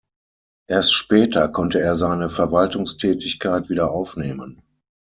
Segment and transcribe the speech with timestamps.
[0.67, 4.63] Erst später konnte er seine Verwaltungstätigkeit wieder aufnehmen.